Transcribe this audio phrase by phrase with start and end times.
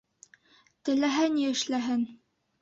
[0.89, 2.03] Теләһә ни эшләһен!